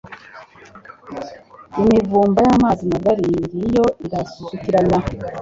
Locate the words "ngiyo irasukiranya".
3.53-4.99